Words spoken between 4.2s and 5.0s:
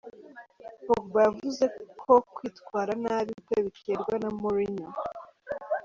na Mourinho.